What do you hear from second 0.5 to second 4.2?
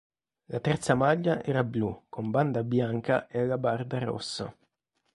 terza maglia era blu con banda bianca e alabarda